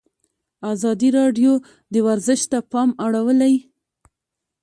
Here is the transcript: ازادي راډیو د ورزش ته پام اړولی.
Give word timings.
ازادي 0.71 1.09
راډیو 1.19 1.53
د 1.93 1.95
ورزش 2.07 2.41
ته 2.51 2.57
پام 2.71 2.89
اړولی. 3.05 3.55